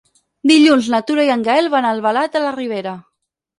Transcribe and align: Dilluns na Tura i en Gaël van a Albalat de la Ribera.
Dilluns 0.51 0.87
na 0.93 1.01
Tura 1.09 1.27
i 1.27 1.29
en 1.35 1.45
Gaël 1.49 1.71
van 1.75 1.89
a 1.91 1.93
Albalat 1.99 2.35
de 2.39 2.45
la 2.47 2.57
Ribera. 2.59 2.99